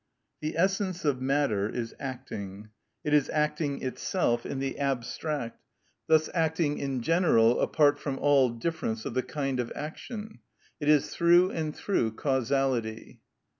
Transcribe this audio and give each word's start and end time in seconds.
The 0.39 0.57
essence 0.57 1.05
of 1.05 1.21
matter 1.21 1.69
is 1.69 1.93
acting, 1.99 2.69
it 3.03 3.13
is 3.13 3.29
acting 3.29 3.83
itself, 3.83 4.47
in 4.47 4.57
the 4.57 4.79
abstract, 4.79 5.61
thus 6.07 6.27
acting 6.33 6.79
in 6.79 7.03
general 7.03 7.59
apart 7.61 7.99
from 7.99 8.17
all 8.17 8.49
difference 8.49 9.05
of 9.05 9.13
the 9.13 9.21
kind 9.21 9.59
of 9.59 9.71
action: 9.75 10.39
it 10.79 10.89
is 10.89 11.13
through 11.13 11.51
and 11.51 11.75
through 11.75 12.13
causality. 12.13 13.19